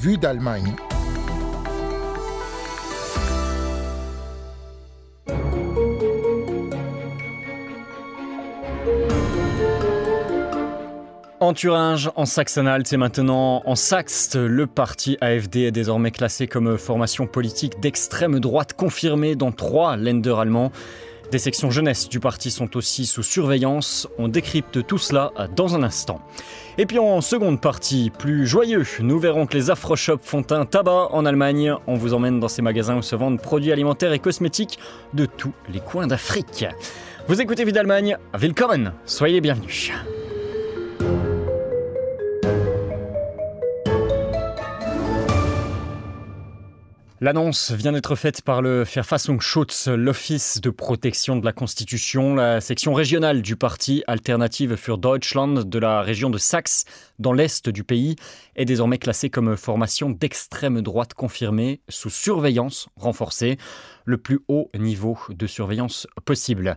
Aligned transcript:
Vue 0.00 0.18
d'Allemagne. 0.18 0.74
En 11.38 11.52
Thuringe, 11.52 12.10
en 12.16 12.26
Saxe-Anhalt 12.26 12.92
et 12.92 12.96
maintenant 12.96 13.62
en 13.64 13.76
Saxe, 13.76 14.34
le 14.34 14.66
parti 14.66 15.16
AFD 15.20 15.58
est 15.58 15.70
désormais 15.70 16.10
classé 16.10 16.48
comme 16.48 16.76
formation 16.78 17.28
politique 17.28 17.78
d'extrême 17.78 18.40
droite 18.40 18.72
confirmée 18.72 19.36
dans 19.36 19.52
trois 19.52 19.96
Länder 19.96 20.34
allemands. 20.36 20.72
Des 21.30 21.38
sections 21.38 21.70
jeunesse 21.70 22.08
du 22.08 22.20
parti 22.20 22.50
sont 22.50 22.74
aussi 22.76 23.04
sous 23.04 23.22
surveillance. 23.22 24.08
On 24.18 24.28
décrypte 24.28 24.86
tout 24.86 24.96
cela 24.96 25.30
dans 25.54 25.74
un 25.74 25.82
instant. 25.82 26.22
Et 26.78 26.86
puis 26.86 26.98
en 26.98 27.20
seconde 27.20 27.60
partie, 27.60 28.10
plus 28.10 28.46
joyeux, 28.46 28.84
nous 29.00 29.18
verrons 29.18 29.46
que 29.46 29.54
les 29.54 29.70
Afroshops 29.70 30.22
font 30.22 30.44
un 30.50 30.64
tabac 30.64 31.08
en 31.10 31.26
Allemagne. 31.26 31.74
On 31.86 31.96
vous 31.96 32.14
emmène 32.14 32.40
dans 32.40 32.48
ces 32.48 32.62
magasins 32.62 32.96
où 32.96 33.02
se 33.02 33.14
vendent 33.14 33.42
produits 33.42 33.72
alimentaires 33.72 34.12
et 34.14 34.18
cosmétiques 34.18 34.78
de 35.12 35.26
tous 35.26 35.52
les 35.68 35.80
coins 35.80 36.06
d'Afrique. 36.06 36.64
Vous 37.26 37.42
écoutez 37.42 37.66
Vie 37.66 37.72
d'Allemagne, 37.72 38.16
willkommen, 38.32 38.92
soyez 39.04 39.42
bienvenus. 39.42 39.92
L'annonce 47.20 47.72
vient 47.72 47.90
d'être 47.90 48.14
faite 48.14 48.42
par 48.42 48.62
le 48.62 48.84
Verfassungsschutz, 48.84 49.88
l'Office 49.88 50.60
de 50.60 50.70
protection 50.70 51.34
de 51.34 51.44
la 51.44 51.52
Constitution. 51.52 52.36
La 52.36 52.60
section 52.60 52.94
régionale 52.94 53.42
du 53.42 53.56
parti 53.56 54.04
Alternative 54.06 54.76
für 54.76 54.98
Deutschland 54.98 55.68
de 55.68 55.78
la 55.80 56.00
région 56.02 56.30
de 56.30 56.38
Saxe, 56.38 56.84
dans 57.18 57.32
l'est 57.32 57.68
du 57.68 57.84
pays, 57.84 58.16
est 58.56 58.64
désormais 58.64 58.98
classée 58.98 59.30
comme 59.30 59.56
formation 59.56 60.10
d'extrême 60.10 60.80
droite 60.80 61.14
confirmée, 61.14 61.80
sous 61.88 62.10
surveillance 62.10 62.88
renforcée, 62.96 63.58
le 64.04 64.18
plus 64.18 64.40
haut 64.48 64.70
niveau 64.78 65.18
de 65.30 65.46
surveillance 65.46 66.06
possible. 66.24 66.76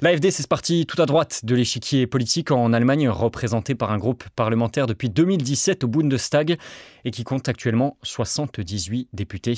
L'AFD, 0.00 0.30
c'est 0.30 0.42
ce 0.42 0.48
parti 0.48 0.86
tout 0.86 1.00
à 1.00 1.06
droite 1.06 1.44
de 1.44 1.54
l'échiquier 1.54 2.06
politique 2.06 2.50
en 2.50 2.72
Allemagne, 2.72 3.08
représenté 3.08 3.74
par 3.74 3.92
un 3.92 3.98
groupe 3.98 4.24
parlementaire 4.36 4.86
depuis 4.86 5.08
2017 5.08 5.84
au 5.84 5.88
Bundestag 5.88 6.58
et 7.04 7.10
qui 7.10 7.24
compte 7.24 7.48
actuellement 7.48 7.96
78 8.02 9.08
députés. 9.12 9.54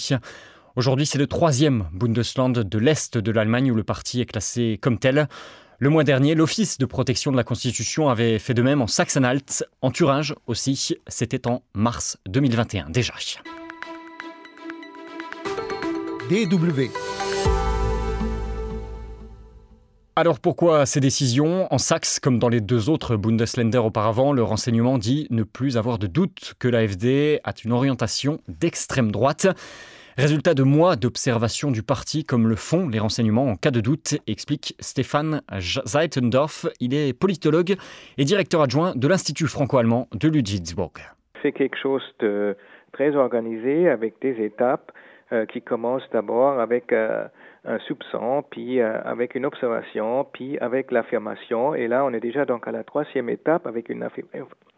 Aujourd'hui, 0.77 1.07
c'est 1.07 1.19
le 1.19 1.27
troisième 1.27 1.89
Bundesland 1.93 2.53
de 2.53 2.79
l'Est 2.79 3.17
de 3.17 3.33
l'Allemagne 3.33 3.73
où 3.73 3.75
le 3.75 3.83
parti 3.83 4.21
est 4.21 4.27
classé 4.27 4.79
comme 4.81 4.99
tel. 4.99 5.27
Le 5.79 5.91
mois 5.91 6.05
dernier, 6.05 6.35
l'Office 6.35 6.79
de 6.79 6.87
protection 6.87 7.31
de 7.31 7.37
la 7.37 7.45
Constitution 7.45 8.09
avait 8.09 8.39
fait 8.39 8.55
de 8.55 8.63
même 8.63 8.81
en 8.81 8.87
Saxe-Anhalt, 8.87 9.63
en 9.83 9.91
Thuringe 9.91 10.35
aussi. 10.47 10.97
C'était 11.07 11.47
en 11.47 11.63
mars 11.75 12.17
2021 12.27 12.89
déjà. 12.89 13.13
DW. 16.31 16.91
Alors 20.19 20.41
pourquoi 20.41 20.87
ces 20.87 21.01
décisions? 21.01 21.71
En 21.71 21.77
Saxe, 21.77 22.21
comme 22.21 22.39
dans 22.39 22.49
les 22.49 22.63
deux 22.63 22.89
autres 22.89 23.17
Bundesländer 23.17 23.77
auparavant, 23.77 24.33
le 24.33 24.43
renseignement 24.43 24.97
dit 24.97 25.27
ne 25.29 25.43
plus 25.43 25.77
avoir 25.77 25.99
de 25.99 26.07
doute 26.07 26.55
que 26.59 26.69
l'AFD 26.69 27.41
a 27.45 27.53
une 27.63 27.73
orientation 27.73 28.41
d'extrême 28.49 29.13
droite. 29.13 29.47
Résultat 30.19 30.55
de 30.55 30.63
mois 30.63 30.97
d'observation 30.97 31.71
du 31.71 31.83
parti, 31.83 32.25
comme 32.25 32.49
le 32.49 32.57
font 32.57 32.89
les 32.89 32.99
renseignements 32.99 33.49
en 33.49 33.57
cas 33.57 33.71
de 33.71 33.83
doute, 33.83 34.15
explique 34.27 34.75
Stéphane 34.81 35.43
Zeitendorf. 35.85 36.65
Il 36.81 36.95
est 36.95 37.13
politologue 37.13 37.75
et 38.17 38.25
directeur 38.25 38.63
adjoint 38.63 38.95
de 38.97 39.09
l'Institut 39.09 39.47
franco-allemand 39.47 40.09
de 40.15 40.29
Ludwigsburg. 40.29 40.93
C'est 41.43 41.53
quelque 41.53 41.77
chose 41.77 42.03
de 42.21 42.57
très 42.93 43.15
organisé 43.15 43.91
avec 43.91 44.15
des 44.23 44.43
étapes 44.43 44.91
euh, 45.33 45.45
qui 45.45 45.61
commencent 45.61 46.09
d'abord 46.11 46.61
avec 46.61 46.95
euh, 46.95 47.27
un 47.67 47.79
soupçon, 47.81 48.43
puis 48.49 48.81
euh, 48.81 48.99
avec 49.05 49.35
une 49.35 49.45
observation, 49.45 50.27
puis 50.33 50.57
avec 50.61 50.93
l'affirmation. 50.93 51.75
Et 51.75 51.89
là, 51.89 52.07
on 52.07 52.15
est 52.15 52.21
déjà 52.21 52.47
donc 52.47 52.67
à 52.67 52.73
la 52.73 52.85
troisième 52.85 53.29
étape 53.29 53.67
avec 53.67 53.91
une 53.91 54.09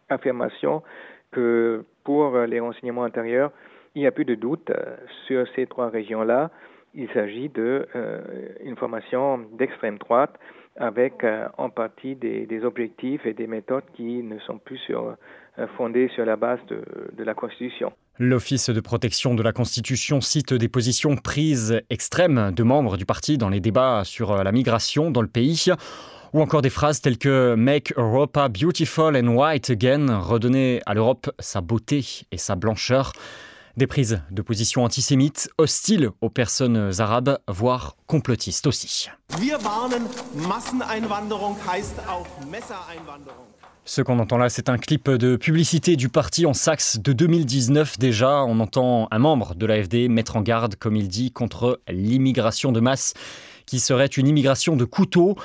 affirmation 0.09 0.83
que 1.31 1.85
pour 2.03 2.37
les 2.39 2.59
renseignements 2.59 3.03
antérieurs, 3.03 3.51
il 3.95 4.01
n'y 4.01 4.07
a 4.07 4.11
plus 4.11 4.25
de 4.25 4.35
doute 4.35 4.69
euh, 4.69 4.95
sur 5.27 5.45
ces 5.55 5.65
trois 5.67 5.89
régions-là. 5.89 6.51
Il 6.95 7.07
s'agit 7.13 7.49
d'une 7.49 7.85
euh, 7.95 8.75
formation 8.77 9.39
d'extrême 9.57 9.97
droite 9.97 10.33
avec 10.79 11.23
euh, 11.23 11.47
en 11.57 11.69
partie 11.69 12.15
des, 12.15 12.47
objectifs 12.63 13.25
et 13.25 13.33
des 13.33 13.47
méthodes 13.47 13.83
qui 13.95 14.23
ne 14.23 14.39
sont 14.39 14.57
plus 14.57 14.77
sur, 14.79 15.15
euh, 15.59 15.67
fondées 15.77 16.09
sur 16.15 16.25
la 16.25 16.35
base 16.35 16.59
de, 16.67 16.83
de 17.15 17.23
la 17.23 17.33
Constitution. 17.33 17.91
L'Office 18.17 18.69
de 18.69 18.79
protection 18.79 19.35
de 19.35 19.43
la 19.43 19.51
Constitution 19.51 20.19
cite 20.19 20.53
des 20.53 20.67
positions 20.67 21.15
prises 21.15 21.81
extrêmes 21.89 22.51
de 22.55 22.63
membres 22.63 22.97
du 22.97 23.05
parti 23.05 23.37
dans 23.37 23.49
les 23.49 23.59
débats 23.59 24.03
sur 24.03 24.43
la 24.43 24.51
migration 24.51 25.11
dans 25.11 25.21
le 25.21 25.27
pays 25.27 25.71
ou 26.33 26.41
encore 26.41 26.61
des 26.61 26.69
phrases 26.69 27.01
telles 27.01 27.17
que 27.17 27.55
Make 27.55 27.93
Europa 27.97 28.49
beautiful 28.49 29.15
and 29.15 29.27
white 29.27 29.69
again, 29.69 30.19
redonner 30.19 30.81
à 30.85 30.93
l'Europe 30.93 31.29
sa 31.39 31.61
beauté 31.61 32.05
et 32.31 32.37
sa 32.37 32.55
blancheur. 32.55 33.13
Des 33.79 33.87
prises 33.87 34.21
de 34.29 34.41
position 34.41 34.83
antisémites, 34.83 35.49
hostiles 35.57 36.09
aux 36.19 36.29
personnes 36.29 36.91
arabes, 36.99 37.39
voire 37.47 37.95
complotistes 38.07 38.67
aussi. 38.67 39.07
Ce 43.85 44.01
qu'on 44.01 44.19
entend 44.19 44.37
là, 44.37 44.49
c'est 44.49 44.67
un 44.67 44.77
clip 44.77 45.09
de 45.09 45.37
publicité 45.37 45.95
du 45.95 46.09
parti 46.09 46.45
en 46.45 46.53
Saxe 46.53 46.99
de 46.99 47.13
2019 47.13 47.97
déjà. 47.99 48.43
On 48.43 48.59
entend 48.59 49.07
un 49.11 49.19
membre 49.19 49.55
de 49.55 49.65
l'AFD 49.65 50.09
mettre 50.09 50.35
en 50.35 50.41
garde, 50.41 50.75
comme 50.75 50.97
il 50.97 51.07
dit, 51.07 51.31
contre 51.31 51.79
l'immigration 51.87 52.73
de 52.73 52.81
masse, 52.81 53.13
qui 53.65 53.79
serait 53.79 54.07
une 54.07 54.27
immigration 54.27 54.75
de 54.75 54.83
couteaux. 54.83 55.37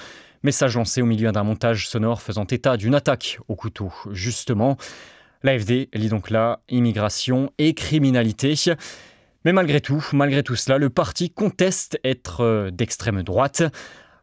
Message 0.43 0.75
lancé 0.77 1.03
au 1.03 1.07
milieu 1.07 1.31
d'un 1.31 1.45
montage 1.45 1.89
sonore 1.89 2.21
faisant 2.21 2.47
état 2.47 2.77
d'une 2.77 2.97
attaque 2.97 3.39
au 3.47 3.55
couteau, 3.55 3.93
justement. 4.11 4.77
L'AFD 5.45 5.89
lit 5.93 6.09
donc 6.09 6.31
là 6.31 6.61
immigration 6.71 7.53
et 7.59 7.75
criminalité. 7.75 8.55
Mais 9.45 9.53
malgré 9.53 9.83
tout, 9.83 10.05
malgré 10.15 10.43
tout 10.43 10.57
cela, 10.57 10.79
le 10.79 10.89
parti 10.89 11.31
conteste 11.31 12.01
être 12.03 12.71
d'extrême 12.73 13.23
droite. 13.23 13.63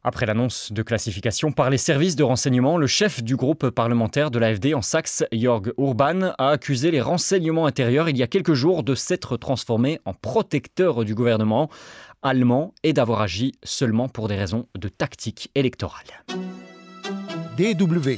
Après 0.04 0.26
l'annonce 0.26 0.72
de 0.72 0.82
classification 0.82 1.52
par 1.52 1.70
les 1.70 1.78
services 1.78 2.16
de 2.16 2.24
renseignement, 2.24 2.76
le 2.76 2.88
chef 2.88 3.22
du 3.22 3.36
groupe 3.36 3.70
parlementaire 3.70 4.32
de 4.32 4.40
l'AFD 4.40 4.74
en 4.74 4.82
Saxe, 4.82 5.24
Jörg 5.32 5.74
Urban, 5.78 6.34
a 6.40 6.50
accusé 6.50 6.90
les 6.90 7.02
renseignements 7.02 7.68
intérieurs 7.68 8.10
il 8.10 8.18
y 8.18 8.24
a 8.24 8.28
quelques 8.28 8.56
jours 8.56 8.82
de 8.82 8.96
s'être 8.96 9.38
transformé 9.38 10.00
en 10.06 10.16
protecteur 10.16 11.06
du 11.06 11.14
gouvernement 11.14 11.70
allemand 12.24 12.74
et 12.82 12.94
d'avoir 12.94 13.22
agi 13.22 13.52
seulement 13.64 14.10
pour 14.10 14.28
des 14.28 14.38
raisons 14.38 14.68
de 14.76 14.90
tactique 14.90 15.52
électorale. 15.54 16.26
DW. 17.58 18.18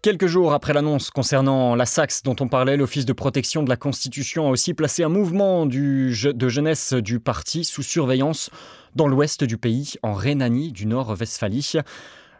Quelques 0.00 0.28
jours 0.28 0.52
après 0.52 0.72
l'annonce 0.72 1.10
concernant 1.10 1.74
la 1.74 1.84
Saxe 1.84 2.22
dont 2.22 2.36
on 2.38 2.46
parlait, 2.46 2.76
l'Office 2.76 3.04
de 3.04 3.12
protection 3.12 3.64
de 3.64 3.68
la 3.68 3.76
Constitution 3.76 4.46
a 4.46 4.50
aussi 4.50 4.72
placé 4.72 5.02
un 5.02 5.08
mouvement 5.08 5.66
de 5.66 6.08
jeunesse 6.12 6.92
du 6.92 7.18
parti 7.18 7.64
sous 7.64 7.82
surveillance 7.82 8.48
dans 8.94 9.08
l'ouest 9.08 9.42
du 9.42 9.56
pays, 9.58 9.94
en 10.04 10.14
Rhénanie 10.14 10.70
du 10.70 10.86
Nord-Westphalie. 10.86 11.72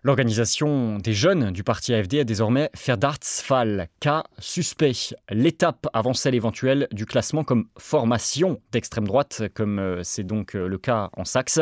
L'organisation 0.05 0.99
des 0.99 1.13
jeunes 1.13 1.51
du 1.51 1.65
parti 1.65 1.93
AFD 1.93 2.21
a 2.21 2.25
désormais 2.25 2.71
Verdachtsfall, 2.87 3.89
cas 3.99 4.23
suspect. 4.39 5.17
L'étape 5.29 5.89
avant 5.93 6.15
celle 6.15 6.37
éventuelle 6.37 6.87
du 6.93 7.07
classement 7.07 7.43
comme 7.43 7.67
formation 7.77 8.61
d'extrême 8.71 9.09
droite, 9.09 9.43
comme 9.55 9.81
euh, 9.81 10.05
c'est 10.05 10.23
donc 10.23 10.55
euh, 10.55 10.69
le 10.69 10.79
cas 10.79 11.11
en 11.17 11.25
Saxe. 11.25 11.59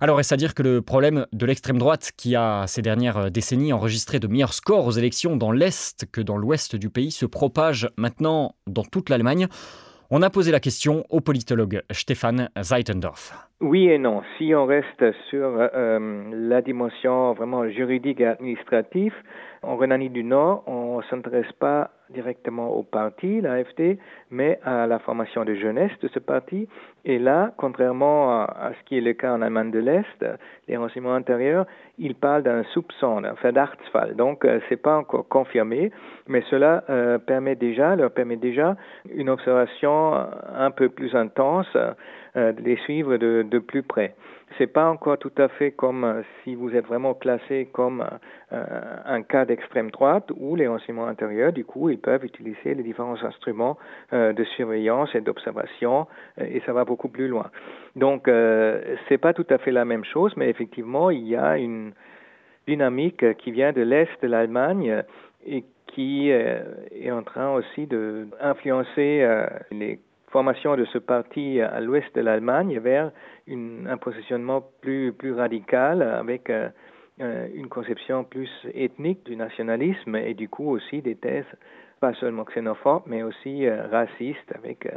Alors 0.00 0.20
est-ce 0.20 0.32
à 0.32 0.36
dire 0.36 0.54
que 0.54 0.62
le 0.62 0.80
problème 0.80 1.26
de 1.32 1.44
l'extrême 1.44 1.78
droite, 1.78 2.12
qui 2.16 2.36
a 2.36 2.68
ces 2.68 2.82
dernières 2.82 3.32
décennies 3.32 3.72
enregistré 3.72 4.20
de 4.20 4.28
meilleurs 4.28 4.52
scores 4.52 4.86
aux 4.86 4.92
élections 4.92 5.36
dans 5.36 5.50
l'Est 5.50 6.06
que 6.12 6.20
dans 6.20 6.36
l'Ouest 6.36 6.76
du 6.76 6.88
pays, 6.88 7.10
se 7.10 7.26
propage 7.26 7.88
maintenant 7.96 8.54
dans 8.68 8.84
toute 8.84 9.10
l'Allemagne? 9.10 9.48
On 10.10 10.22
a 10.22 10.30
posé 10.30 10.52
la 10.52 10.60
question 10.60 11.04
au 11.10 11.20
politologue 11.20 11.82
Stéphane 11.90 12.48
Zeitendorf. 12.60 13.34
Oui 13.60 13.88
et 13.88 13.98
non. 13.98 14.22
Si 14.38 14.54
on 14.54 14.66
reste 14.66 15.04
sur 15.28 15.48
euh, 15.58 16.30
la 16.32 16.62
dimension 16.62 17.34
vraiment 17.34 17.68
juridique 17.68 18.20
et 18.20 18.26
administrative, 18.26 19.12
en 19.62 19.76
Rhénanie 19.76 20.10
du 20.10 20.24
Nord, 20.24 20.62
on 20.66 20.98
ne 20.98 21.02
s'intéresse 21.04 21.50
pas 21.58 21.90
directement 22.10 22.70
au 22.70 22.82
parti, 22.82 23.40
l'AFD, 23.40 23.98
mais 24.30 24.58
à 24.64 24.86
la 24.86 24.98
formation 24.98 25.44
de 25.44 25.54
jeunesse 25.54 25.92
de 26.00 26.08
ce 26.08 26.18
parti. 26.18 26.68
Et 27.04 27.18
là, 27.18 27.52
contrairement 27.56 28.42
à, 28.42 28.72
ce 28.78 28.84
qui 28.86 28.98
est 28.98 29.00
le 29.00 29.12
cas 29.12 29.32
en 29.32 29.42
Allemagne 29.42 29.70
de 29.70 29.78
l'Est, 29.78 30.24
les 30.68 30.76
renseignements 30.76 31.14
intérieurs, 31.14 31.66
ils 31.98 32.14
parlent 32.14 32.42
d'un 32.42 32.62
soupçon, 32.72 33.20
d'un 33.20 33.34
Verdachtsfall. 33.42 34.14
Donc, 34.16 34.44
euh, 34.44 34.60
c'est 34.68 34.80
pas 34.80 34.96
encore 34.96 35.28
confirmé, 35.28 35.90
mais 36.26 36.42
cela 36.50 36.84
euh, 36.88 37.18
permet 37.18 37.54
déjà, 37.54 37.96
leur 37.96 38.10
permet 38.10 38.36
déjà 38.36 38.76
une 39.10 39.28
observation 39.28 40.14
un 40.14 40.70
peu 40.70 40.88
plus 40.88 41.14
intense 41.14 41.76
les 42.58 42.76
suivre 42.78 43.16
de, 43.16 43.44
de 43.48 43.58
plus 43.58 43.82
près. 43.82 44.14
C'est 44.56 44.66
pas 44.66 44.88
encore 44.88 45.18
tout 45.18 45.32
à 45.36 45.48
fait 45.48 45.72
comme 45.72 46.22
si 46.42 46.54
vous 46.54 46.74
êtes 46.74 46.86
vraiment 46.86 47.14
classé 47.14 47.68
comme 47.72 48.04
un 48.50 49.22
cas 49.22 49.44
d'extrême 49.44 49.90
droite 49.90 50.32
où 50.34 50.56
les 50.56 50.66
renseignements 50.66 51.06
intérieurs, 51.06 51.52
du 51.52 51.64
coup, 51.64 51.90
ils 51.90 51.98
peuvent 51.98 52.24
utiliser 52.24 52.74
les 52.74 52.82
différents 52.82 53.22
instruments 53.22 53.76
de 54.10 54.44
surveillance 54.56 55.14
et 55.14 55.20
d'observation 55.20 56.06
et 56.40 56.60
ça 56.64 56.72
va 56.72 56.86
beaucoup 56.86 57.08
plus 57.08 57.28
loin. 57.28 57.50
Donc, 57.94 58.28
c'est 59.08 59.18
pas 59.18 59.34
tout 59.34 59.46
à 59.50 59.58
fait 59.58 59.70
la 59.70 59.84
même 59.84 60.04
chose, 60.04 60.32
mais 60.36 60.48
effectivement, 60.48 61.10
il 61.10 61.28
y 61.28 61.36
a 61.36 61.58
une 61.58 61.92
dynamique 62.66 63.36
qui 63.38 63.50
vient 63.50 63.72
de 63.72 63.82
l'est 63.82 64.10
de 64.22 64.28
l'Allemagne 64.28 65.02
et 65.46 65.64
qui 65.88 66.30
euh, 66.30 66.60
est 66.92 67.10
en 67.10 67.22
train 67.22 67.50
aussi 67.54 67.86
d'influencer 67.86 69.20
euh, 69.22 69.46
les 69.70 69.98
formations 70.30 70.76
de 70.76 70.84
ce 70.86 70.98
parti 70.98 71.60
à 71.60 71.80
l'ouest 71.80 72.14
de 72.14 72.20
l'Allemagne 72.20 72.78
vers 72.78 73.12
un 73.48 73.96
positionnement 73.96 74.62
plus, 74.80 75.12
plus 75.12 75.32
radical 75.32 76.02
avec 76.02 76.50
euh, 76.50 76.68
une 77.54 77.68
conception 77.68 78.24
plus 78.24 78.50
ethnique 78.74 79.24
du 79.24 79.36
nationalisme 79.36 80.16
et 80.16 80.34
du 80.34 80.48
coup 80.48 80.70
aussi 80.70 81.02
des 81.02 81.16
thèses 81.16 81.52
pas 82.00 82.14
seulement 82.14 82.44
xénophobes 82.44 83.02
mais 83.06 83.22
aussi 83.22 83.68
racistes 83.68 84.54
avec 84.54 84.88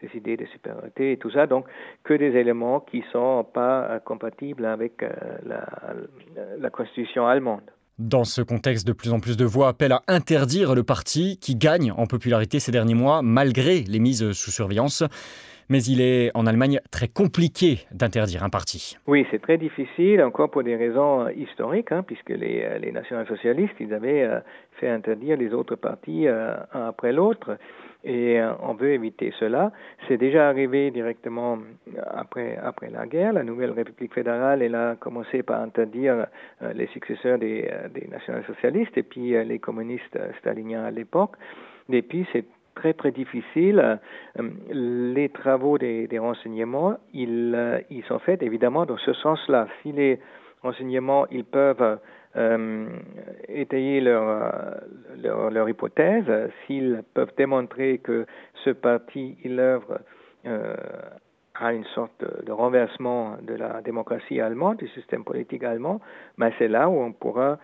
des 0.00 0.16
idées 0.16 0.38
de 0.38 0.46
supériorité 0.46 1.12
et 1.12 1.16
tout 1.18 1.30
ça, 1.30 1.46
donc 1.46 1.66
que 2.04 2.14
des 2.14 2.34
éléments 2.36 2.80
qui 2.80 3.00
ne 3.00 3.06
sont 3.12 3.44
pas 3.52 4.00
compatibles 4.06 4.64
avec 4.64 5.04
la 5.44 6.70
constitution 6.70 7.26
allemande. 7.26 7.70
Dans 7.98 8.22
ce 8.22 8.42
contexte, 8.42 8.86
de 8.86 8.92
plus 8.92 9.12
en 9.12 9.18
plus 9.18 9.36
de 9.36 9.44
voix 9.44 9.66
appellent 9.66 9.90
à 9.90 10.04
interdire 10.06 10.76
le 10.76 10.84
parti 10.84 11.36
qui 11.40 11.56
gagne 11.56 11.90
en 11.90 12.06
popularité 12.06 12.60
ces 12.60 12.70
derniers 12.70 12.94
mois 12.94 13.22
malgré 13.22 13.80
les 13.80 13.98
mises 13.98 14.30
sous 14.32 14.52
surveillance. 14.52 15.02
Mais 15.68 15.82
il 15.82 16.00
est 16.00 16.30
en 16.34 16.46
Allemagne 16.46 16.80
très 16.90 17.08
compliqué 17.08 17.80
d'interdire 17.92 18.42
un 18.42 18.48
parti. 18.48 18.96
Oui, 19.06 19.26
c'est 19.30 19.42
très 19.42 19.58
difficile, 19.58 20.22
encore 20.22 20.50
pour 20.50 20.62
des 20.62 20.76
raisons 20.76 21.28
historiques, 21.28 21.92
hein, 21.92 22.02
puisque 22.06 22.30
les, 22.30 22.62
euh, 22.62 22.78
les 22.78 22.92
national-socialistes, 22.92 23.74
ils 23.80 23.92
avaient 23.92 24.22
euh, 24.22 24.40
fait 24.80 24.88
interdire 24.88 25.36
les 25.36 25.52
autres 25.52 25.76
partis 25.76 26.26
euh, 26.26 26.54
un 26.72 26.88
après 26.88 27.12
l'autre 27.12 27.58
et 28.04 28.40
euh, 28.40 28.52
on 28.62 28.74
veut 28.74 28.92
éviter 28.92 29.32
cela. 29.38 29.72
C'est 30.06 30.16
déjà 30.16 30.48
arrivé 30.48 30.90
directement 30.90 31.58
après, 32.06 32.56
après 32.56 32.90
la 32.90 33.06
guerre. 33.06 33.32
La 33.32 33.42
nouvelle 33.42 33.72
République 33.72 34.14
fédérale, 34.14 34.62
elle 34.62 34.74
a 34.74 34.96
commencé 34.96 35.42
par 35.42 35.60
interdire 35.60 36.26
euh, 36.62 36.72
les 36.72 36.86
successeurs 36.88 37.38
des, 37.38 37.68
euh, 37.70 37.88
des 37.88 38.06
national-socialistes 38.08 38.96
et 38.96 39.02
puis 39.02 39.30
les 39.44 39.58
communistes 39.58 40.18
staliniens 40.40 40.84
à 40.84 40.90
l'époque. 40.90 41.32
Et 41.90 42.02
puis, 42.02 42.26
c'est 42.32 42.44
très 42.78 42.94
très 42.94 43.10
difficile. 43.10 43.98
Les 44.70 45.28
travaux 45.28 45.78
des, 45.78 46.18
renseignements, 46.18 46.96
ils, 47.12 47.84
ils 47.90 48.04
sont 48.04 48.20
faits 48.20 48.42
évidemment 48.42 48.86
dans 48.86 48.98
ce 48.98 49.12
sens-là. 49.12 49.66
Si 49.82 49.92
les 49.92 50.20
renseignements, 50.62 51.26
ils 51.30 51.44
peuvent 51.44 51.98
euh, 52.36 52.86
étayer 53.48 54.00
leur, 54.00 54.80
leur, 55.50 55.68
hypothèse, 55.68 56.30
s'ils 56.66 57.02
peuvent 57.14 57.32
démontrer 57.36 57.98
que 57.98 58.26
ce 58.64 58.70
parti, 58.70 59.36
il 59.44 59.58
œuvre 59.58 59.98
euh, 60.46 60.76
à 61.54 61.72
une 61.72 61.84
sorte 61.96 62.24
de 62.44 62.52
renversement 62.52 63.36
de 63.42 63.54
la 63.54 63.80
démocratie 63.82 64.40
allemande, 64.40 64.76
du 64.76 64.88
système 64.88 65.24
politique 65.24 65.64
allemand, 65.64 66.00
ben, 66.36 66.52
c'est 66.58 66.68
là 66.68 66.88
où 66.88 67.00
on 67.00 67.12
pourra 67.12 67.52
euh, 67.52 67.56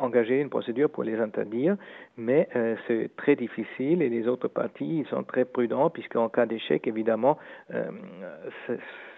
engager 0.00 0.40
une 0.40 0.50
procédure 0.50 0.90
pour 0.90 1.04
les 1.04 1.18
interdire, 1.18 1.76
mais 2.16 2.48
euh, 2.56 2.76
c'est 2.86 3.10
très 3.16 3.36
difficile 3.36 4.02
et 4.02 4.08
les 4.08 4.26
autres 4.28 4.48
partis 4.48 5.04
sont 5.10 5.22
très 5.22 5.44
prudents 5.44 5.90
puisqu'en 5.90 6.28
cas 6.28 6.46
d'échec, 6.46 6.86
évidemment, 6.86 7.38
euh, 7.72 7.84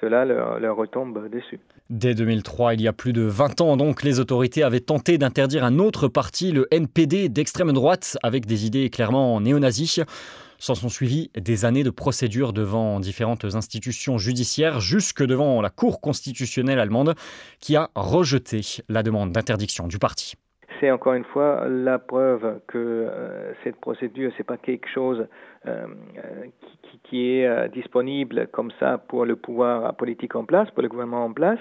cela 0.01 0.25
leur, 0.25 0.61
leur, 0.61 0.77
retombe 0.77 1.29
dessus. 1.29 1.59
Dès 1.91 2.15
2003, 2.15 2.75
il 2.75 2.83
y 2.83 2.89
a 2.89 2.93
plus 2.93 3.13
de 3.13 3.23
20 3.23 3.61
ans, 3.61 3.77
donc, 3.77 4.03
les 4.03 4.21
autorités 4.21 4.63
avaient 4.63 4.81
tenté 4.81 5.19
d'interdire 5.19 5.65
un 5.65 5.79
autre 5.79 6.09
parti, 6.09 6.53
le 6.53 6.67
NPD 6.71 7.29
d'extrême 7.29 7.73
droite, 7.73 8.17
avec 8.23 8.47
des 8.47 8.67
idées 8.67 8.91
clairement 8.91 9.41
néo-nazis. 9.41 10.01
S'en 10.59 10.75
sont 10.75 10.89
suivis 10.89 11.31
des 11.37 11.65
années 11.65 11.85
de 11.85 11.91
procédures 11.91 12.53
devant 12.53 12.99
différentes 12.99 13.45
institutions 13.45 14.19
judiciaires, 14.19 14.81
jusque 14.81 15.25
devant 15.25 15.63
la 15.63 15.71
Cour 15.71 16.01
constitutionnelle 16.01 16.81
allemande, 16.81 17.15
qui 17.61 17.77
a 17.77 17.91
rejeté 17.95 18.61
la 18.89 19.03
demande 19.03 19.31
d'interdiction 19.33 19.87
du 19.87 19.99
parti. 19.99 20.35
C'est 20.81 20.91
encore 20.91 21.15
une 21.15 21.25
fois 21.25 21.69
la 21.69 21.99
preuve 21.99 22.61
que 22.67 22.79
euh, 22.79 23.53
cette 23.65 23.77
procédure, 23.77 24.33
c'est 24.37 24.45
pas 24.45 24.57
quelque 24.57 24.89
chose 24.93 25.27
qui, 25.65 27.01
qui, 27.05 27.31
est 27.31 27.47
euh, 27.47 27.69
disponible 27.69 28.49
comme 28.53 28.71
ça 28.79 28.99
pour 28.99 29.25
le 29.25 29.37
pouvoir 29.37 29.95
politique 29.97 30.35
en 30.35 30.45
place, 30.45 30.71
pour 30.71 30.83
le 30.83 30.89
gouvernement 30.89 31.25
en 31.25 31.33
place, 31.33 31.59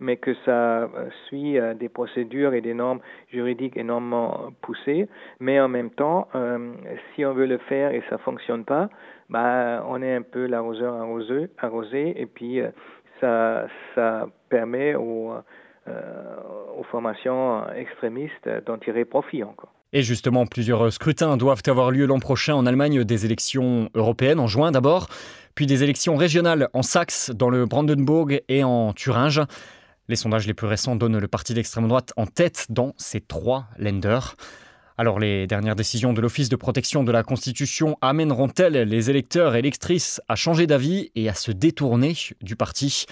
mais 0.00 0.16
que 0.16 0.34
ça 0.44 0.82
euh, 0.82 1.10
suit 1.26 1.58
euh, 1.58 1.74
des 1.74 1.88
procédures 1.88 2.54
et 2.54 2.60
des 2.60 2.74
normes 2.74 3.00
juridiques 3.30 3.76
énormément 3.76 4.50
poussées. 4.62 5.08
Mais 5.40 5.60
en 5.60 5.68
même 5.68 5.90
temps, 5.90 6.28
euh, 6.34 6.72
si 7.14 7.24
on 7.24 7.32
veut 7.32 7.46
le 7.46 7.58
faire 7.58 7.92
et 7.92 8.02
ça 8.08 8.18
fonctionne 8.18 8.64
pas, 8.64 8.88
bah, 9.28 9.84
on 9.88 10.02
est 10.02 10.14
un 10.14 10.22
peu 10.22 10.46
l'arroseur 10.46 10.94
arrosé, 10.94 11.48
arrosé 11.58 12.20
et 12.20 12.26
puis 12.26 12.60
ça, 13.20 13.66
ça 13.94 14.26
permet 14.48 14.94
aux 14.94 15.34
formations 16.90 17.68
extrémistes 17.74 18.48
d'en 18.64 18.78
tirer 18.78 19.04
profit 19.04 19.42
encore. 19.44 19.72
Et 19.94 20.02
justement, 20.02 20.44
plusieurs 20.44 20.92
scrutins 20.92 21.38
doivent 21.38 21.62
avoir 21.66 21.90
lieu 21.90 22.04
l'an 22.04 22.18
prochain 22.18 22.54
en 22.54 22.66
Allemagne, 22.66 23.04
des 23.04 23.24
élections 23.24 23.88
européennes 23.94 24.38
en 24.38 24.46
juin 24.46 24.70
d'abord, 24.70 25.08
puis 25.54 25.66
des 25.66 25.82
élections 25.82 26.16
régionales 26.16 26.68
en 26.74 26.82
Saxe, 26.82 27.30
dans 27.34 27.48
le 27.48 27.64
Brandenburg 27.64 28.42
et 28.48 28.64
en 28.64 28.92
Thuringe. 28.92 29.40
Les 30.08 30.16
sondages 30.16 30.46
les 30.46 30.54
plus 30.54 30.66
récents 30.66 30.94
donnent 30.94 31.18
le 31.18 31.28
parti 31.28 31.54
d'extrême 31.54 31.88
droite 31.88 32.12
en 32.16 32.26
tête 32.26 32.66
dans 32.68 32.94
ces 32.98 33.20
trois 33.22 33.66
lenders. 33.78 34.36
Alors 34.98 35.18
les 35.18 35.46
dernières 35.46 35.76
décisions 35.76 36.12
de 36.12 36.20
l'Office 36.20 36.50
de 36.50 36.56
protection 36.56 37.02
de 37.02 37.12
la 37.12 37.22
Constitution 37.22 37.96
amèneront-elles 38.02 38.82
les 38.82 39.08
électeurs 39.08 39.56
et 39.56 39.60
électrices 39.60 40.20
à 40.28 40.34
changer 40.34 40.66
d'avis 40.66 41.10
et 41.14 41.30
à 41.30 41.34
se 41.34 41.50
détourner 41.50 42.14
du 42.42 42.56
parti? 42.56 43.06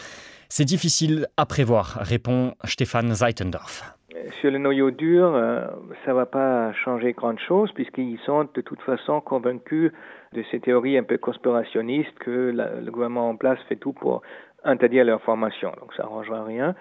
C'est 0.48 0.64
difficile 0.64 1.26
à 1.36 1.46
prévoir, 1.46 1.98
répond 2.00 2.54
Stéphane 2.64 3.14
Zeitendorf. 3.14 3.95
Sur 4.40 4.50
le 4.50 4.58
noyau 4.58 4.90
dur, 4.90 5.34
euh, 5.34 5.66
ça 6.04 6.12
ne 6.12 6.16
va 6.16 6.26
pas 6.26 6.72
changer 6.72 7.12
grand-chose 7.12 7.70
puisqu'ils 7.72 8.18
sont 8.20 8.48
de 8.54 8.60
toute 8.60 8.80
façon 8.80 9.20
convaincus 9.20 9.92
de 10.32 10.42
ces 10.50 10.60
théories 10.60 10.96
un 10.96 11.02
peu 11.02 11.18
conspirationnistes 11.18 12.18
que 12.18 12.50
la, 12.54 12.80
le 12.80 12.90
gouvernement 12.90 13.28
en 13.28 13.36
place 13.36 13.58
fait 13.68 13.76
tout 13.76 13.92
pour 13.92 14.22
interdire 14.64 15.04
leur 15.04 15.20
formation. 15.22 15.72
Donc 15.80 15.92
ça 15.94 16.04
n'arrangera 16.04 16.44
rien, 16.44 16.74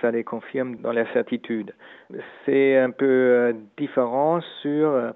ça 0.00 0.10
les 0.10 0.24
confirme 0.24 0.76
dans 0.76 0.92
la 0.92 1.10
certitude. 1.12 1.74
C'est 2.44 2.76
un 2.76 2.90
peu 2.90 3.06
euh, 3.06 3.52
différent 3.76 4.40
sur 4.62 4.90
euh, 4.90 5.10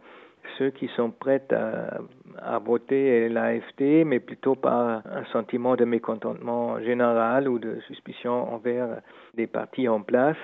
ceux 0.59 0.71
qui 0.71 0.88
sont 0.97 1.11
prêts 1.11 1.43
à, 1.50 2.59
voter 2.59 3.28
l'AFD, 3.28 4.04
mais 4.04 4.21
plutôt 4.21 4.54
par 4.54 5.02
un 5.07 5.25
sentiment 5.33 5.76
de 5.76 5.85
mécontentement 5.85 6.78
général 6.81 7.49
ou 7.49 7.59
de 7.59 7.81
suspicion 7.87 8.54
envers 8.54 9.00
des 9.35 9.47
partis 9.47 9.88
en 9.88 10.00
place, 10.00 10.37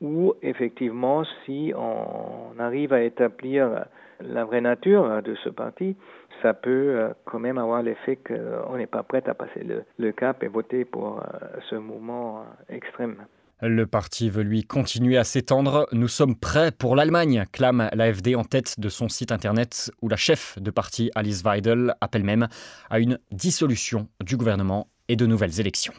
ou 0.00 0.34
effectivement, 0.42 1.24
si 1.44 1.72
on 1.76 2.58
arrive 2.58 2.92
à 2.92 3.02
établir 3.02 3.86
la 4.20 4.44
vraie 4.44 4.60
nature 4.60 5.22
de 5.22 5.34
ce 5.42 5.48
parti, 5.48 5.96
ça 6.42 6.54
peut 6.54 6.70
euh, 6.70 7.08
quand 7.24 7.38
même 7.38 7.58
avoir 7.58 7.82
l'effet 7.82 8.16
qu'on 8.16 8.76
n'est 8.76 8.86
pas 8.86 9.02
prêt 9.02 9.22
à 9.26 9.34
passer 9.34 9.62
le, 9.64 9.84
le, 9.98 10.12
cap 10.12 10.42
et 10.42 10.48
voter 10.48 10.84
pour 10.84 11.18
euh, 11.18 11.46
ce 11.70 11.76
mouvement 11.76 12.40
euh, 12.40 12.74
extrême. 12.74 13.16
Le 13.62 13.86
parti 13.86 14.28
veut 14.28 14.42
lui 14.42 14.64
continuer 14.64 15.16
à 15.16 15.24
s'étendre. 15.24 15.86
Nous 15.92 16.08
sommes 16.08 16.36
prêts 16.36 16.70
pour 16.70 16.96
l'Allemagne, 16.96 17.44
clame 17.52 17.88
l'AFD 17.92 18.34
en 18.34 18.44
tête 18.44 18.78
de 18.78 18.88
son 18.88 19.08
site 19.08 19.32
internet 19.32 19.90
où 20.02 20.08
la 20.08 20.16
chef 20.16 20.60
de 20.60 20.70
parti 20.70 21.10
Alice 21.14 21.42
Weidel 21.42 21.94
appelle 22.00 22.24
même 22.24 22.48
à 22.90 22.98
une 22.98 23.18
dissolution 23.30 24.08
du 24.22 24.36
gouvernement 24.36 24.88
et 25.08 25.16
de 25.16 25.24
nouvelles 25.24 25.60
élections. 25.60 25.94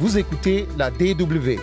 Vous 0.00 0.16
écoutez 0.16 0.66
la 0.78 0.90
DW. 0.90 1.60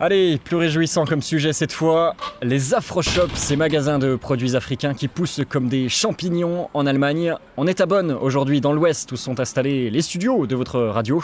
Allez, 0.00 0.40
plus 0.42 0.56
réjouissant 0.56 1.04
comme 1.04 1.22
sujet 1.22 1.52
cette 1.52 1.70
fois, 1.70 2.16
les 2.42 2.74
Afroshops, 2.74 3.36
ces 3.36 3.54
magasins 3.54 4.00
de 4.00 4.16
produits 4.16 4.56
africains 4.56 4.94
qui 4.94 5.06
poussent 5.06 5.42
comme 5.48 5.68
des 5.68 5.88
champignons 5.88 6.68
en 6.74 6.86
Allemagne. 6.86 7.34
On 7.56 7.68
est 7.68 7.80
à 7.80 7.86
Bonn 7.86 8.10
aujourd'hui 8.10 8.60
dans 8.60 8.72
l'ouest 8.72 9.12
où 9.12 9.16
sont 9.16 9.38
installés 9.38 9.90
les 9.90 10.02
studios 10.02 10.48
de 10.48 10.56
votre 10.56 10.80
radio. 10.80 11.22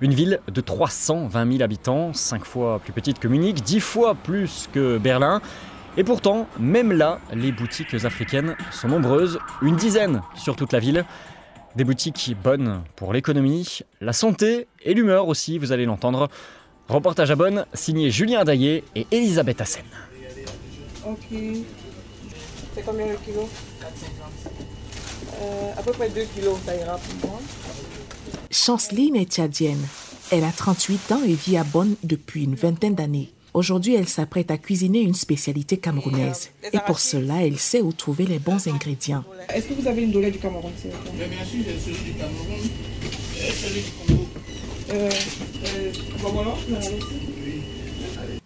Une 0.00 0.14
ville 0.14 0.40
de 0.50 0.62
320 0.62 1.52
000 1.52 1.62
habitants, 1.62 2.14
5 2.14 2.46
fois 2.46 2.78
plus 2.78 2.94
petite 2.94 3.18
que 3.18 3.28
Munich, 3.28 3.62
10 3.62 3.80
fois 3.80 4.14
plus 4.14 4.66
que 4.72 4.96
Berlin. 4.96 5.42
Et 5.96 6.04
pourtant, 6.04 6.46
même 6.58 6.92
là, 6.92 7.18
les 7.34 7.52
boutiques 7.52 7.92
africaines 8.04 8.56
sont 8.70 8.88
nombreuses, 8.88 9.38
une 9.60 9.76
dizaine 9.76 10.22
sur 10.36 10.56
toute 10.56 10.72
la 10.72 10.78
ville. 10.78 11.04
Des 11.76 11.84
boutiques 11.84 12.34
bonnes 12.42 12.82
pour 12.96 13.12
l'économie, 13.12 13.80
la 14.00 14.12
santé 14.12 14.66
et 14.82 14.92
l'humeur 14.92 15.28
aussi, 15.28 15.56
vous 15.56 15.70
allez 15.70 15.84
l'entendre. 15.84 16.28
Reportage 16.88 17.30
à 17.30 17.36
Bonn, 17.36 17.64
signé 17.74 18.10
Julien 18.10 18.42
Daillé 18.42 18.82
et 18.96 19.06
Elisabeth 19.12 19.60
Hassen. 19.60 19.84
Okay. 21.06 21.64
C'est 22.74 22.82
combien 22.82 23.06
le 23.06 23.16
kilo 23.24 23.48
4,50. 23.80 24.50
Euh, 25.42 25.72
à 25.78 25.82
peu 25.82 25.92
près 25.92 26.08
2 26.08 26.22
kilos, 26.34 26.58
ça 26.66 26.74
ira 26.74 26.98
pour 26.98 27.30
moi. 27.30 27.40
Chanceline 28.50 29.14
est 29.14 29.32
tchadienne. 29.32 29.86
Elle 30.32 30.44
a 30.44 30.52
38 30.52 31.12
ans 31.12 31.22
et 31.24 31.34
vit 31.34 31.56
à 31.56 31.64
Bonn 31.64 31.94
depuis 32.02 32.44
une 32.44 32.56
vingtaine 32.56 32.96
d'années. 32.96 33.32
Aujourd'hui, 33.52 33.94
elle 33.94 34.08
s'apprête 34.08 34.50
à 34.50 34.58
cuisiner 34.58 35.00
une 35.00 35.14
spécialité 35.14 35.76
camerounaise. 35.76 36.50
Et 36.72 36.78
pour 36.86 37.00
cela, 37.00 37.44
elle 37.44 37.58
sait 37.58 37.80
où 37.80 37.92
trouver 37.92 38.26
les 38.26 38.38
bons 38.38 38.68
ingrédients. 38.68 39.24
Est-ce 39.52 39.66
que 39.66 39.74
vous 39.74 39.88
avez 39.88 40.02
une 40.02 40.12
dolée 40.12 40.30
du 40.30 40.38
Cameroun 40.38 40.72
Bien 40.82 41.44
sûr, 41.44 41.60
j'ai 41.66 41.78
celui 41.80 42.12
du 42.12 42.18
Cameroun 42.18 42.60
et 43.36 43.50
celui 43.50 43.80
du 43.80 43.90
Congo. 44.06 44.26
Euh, 44.92 45.10
euh, 45.66 45.92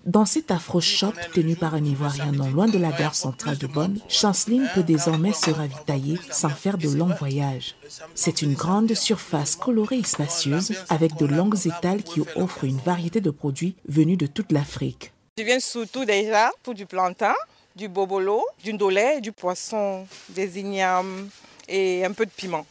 dans 0.07 0.25
cet 0.25 0.51
afro-shop 0.51 1.13
tenu 1.33 1.57
par 1.57 1.75
un 1.75 1.85
Ivoirien 1.85 2.33
non 2.33 2.51
loin 2.51 2.69
de 2.69 2.79
la 2.79 2.91
gare 2.91 3.15
centrale 3.15 3.59
de 3.59 3.67
Bonn, 3.67 3.99
Chanceline 4.09 4.69
peut 4.75 4.83
désormais 4.83 5.33
se 5.33 5.51
ravitailler 5.51 6.19
sans 6.31 6.51
faire 6.51 6.79
de 6.79 6.89
longs 6.89 7.15
voyages. 7.19 7.75
C'est 8.15 8.43
une 8.43 8.55
grande 8.55 8.95
surface 8.95 9.57
colorée 9.57 9.99
et 9.99 10.05
spacieuse 10.05 10.75
avec 10.89 11.17
de 11.17 11.27
longues 11.27 11.67
étals 11.67 12.03
qui 12.03 12.21
offrent 12.37 12.65
une 12.65 12.79
variété 12.79 13.21
de 13.21 13.31
produits 13.31 13.77
venus 13.89 14.19
de 14.19 14.27
toute 14.27 14.53
l'Afrique. 14.53 15.13
Je 15.39 15.43
viens 15.45 15.61
surtout 15.61 16.05
déjà 16.05 16.51
pour 16.63 16.75
du 16.75 16.87
plantain, 16.87 17.35
du 17.75 17.89
bobolo, 17.89 18.45
du 18.63 18.73
ndolé, 18.73 19.21
du 19.21 19.33
poisson, 19.33 20.07
des 20.29 20.59
ignames 20.59 21.29
et 21.67 22.05
un 22.05 22.13
peu 22.13 22.27
de 22.27 22.31
piment. 22.31 22.67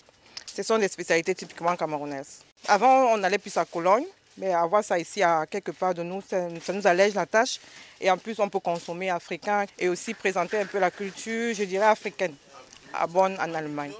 Ce 0.55 0.63
sont 0.63 0.77
des 0.77 0.87
spécialités 0.87 1.35
typiquement 1.35 1.75
camerounaises. 1.75 2.39
Avant, 2.67 3.07
on 3.11 3.23
allait 3.23 3.39
plus 3.39 3.57
à 3.57 3.65
Cologne, 3.65 4.05
mais 4.37 4.53
avoir 4.53 4.83
ça 4.83 4.97
ici 4.99 5.21
à 5.21 5.45
quelque 5.45 5.71
part 5.71 5.93
de 5.93 6.03
nous, 6.03 6.21
ça, 6.27 6.47
nous 6.73 6.87
allège 6.87 7.13
la 7.13 7.25
tâche. 7.25 7.59
Et 8.01 8.09
en 8.09 8.17
plus, 8.17 8.39
on 8.39 8.49
peut 8.49 8.59
consommer 8.59 9.09
africain 9.09 9.65
et 9.79 9.89
aussi 9.89 10.13
présenter 10.13 10.57
un 10.59 10.65
peu 10.65 10.79
la 10.79 10.91
culture, 10.91 11.53
je 11.53 11.63
dirais, 11.63 11.85
africaine 11.85 12.33
à 12.93 13.07
Bonn, 13.07 13.35
en 13.39 13.53
Allemagne. 13.53 13.93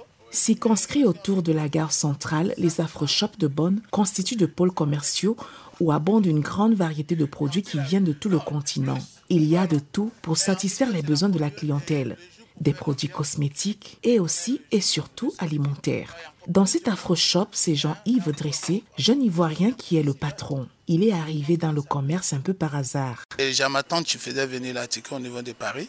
Autour 1.04 1.42
de 1.42 1.52
la 1.52 1.68
gare 1.68 1.92
centrale, 1.92 2.54
les 2.56 2.80
afro-shops 2.80 3.38
de 3.38 3.46
Bonn 3.46 3.80
constituent 3.92 4.36
de 4.36 4.46
pôles 4.46 4.72
commerciaux 4.72 5.36
où 5.80 5.92
abonde 5.92 6.26
une 6.26 6.40
grande 6.40 6.74
variété 6.74 7.14
de 7.14 7.24
produits 7.24 7.62
qui 7.62 7.78
viennent 7.78 8.04
de 8.04 8.12
tout 8.12 8.28
le 8.28 8.40
continent. 8.40 8.98
Il 9.28 9.44
y 9.44 9.56
a 9.56 9.66
de 9.66 9.78
tout 9.78 10.10
pour 10.22 10.36
satisfaire 10.36 10.90
les 10.90 11.02
besoins 11.02 11.28
de 11.28 11.38
la 11.38 11.50
clientèle 11.50 12.16
des 12.60 12.72
produits 12.72 13.08
cosmétiques 13.08 13.98
et 14.02 14.20
aussi 14.20 14.60
et 14.70 14.80
surtout 14.80 15.32
alimentaires. 15.38 16.14
Dans 16.46 16.66
cet 16.66 16.88
afro-shop, 16.88 17.48
c'est 17.52 17.74
Jean-Yves 17.74 18.32
Dressé, 18.32 18.84
jeune 18.98 19.22
Ivoirien 19.22 19.72
qui 19.72 19.96
est 19.96 20.02
le 20.02 20.14
patron. 20.14 20.68
Il 20.86 21.02
est 21.02 21.12
arrivé 21.12 21.56
dans 21.56 21.72
le 21.72 21.82
commerce 21.82 22.32
un 22.32 22.40
peu 22.40 22.52
par 22.52 22.76
hasard. 22.76 23.24
J'ai 23.38 23.68
ma 23.68 23.82
tante 23.82 24.04
qui 24.04 24.18
faisait 24.18 24.46
venir 24.46 24.74
la 24.74 24.86
au 25.10 25.18
niveau 25.18 25.42
de 25.42 25.52
Paris 25.52 25.88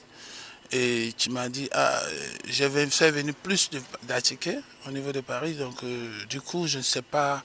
et 0.71 1.13
qui 1.17 1.29
m'a 1.29 1.49
dit 1.49 1.69
ah 1.73 2.01
j'avais 2.47 2.87
fait 2.87 3.11
venir 3.11 3.35
plus 3.35 3.69
d'attiqués 4.07 4.59
au 4.87 4.91
niveau 4.91 5.11
de 5.11 5.21
Paris 5.21 5.53
donc 5.53 5.83
euh, 5.83 6.09
du 6.27 6.41
coup 6.41 6.65
je 6.65 6.79
ne 6.79 6.83
sais 6.83 7.03
pas 7.03 7.43